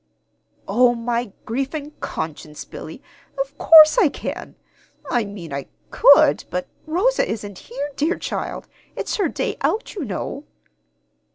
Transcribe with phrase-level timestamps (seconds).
[0.67, 3.03] "Oh, my grief and conscience, Billy!
[3.39, 4.55] Of course I can
[5.07, 8.67] I mean I could but Rosa isn't here, dear child!
[8.95, 10.45] It's her day out, you know."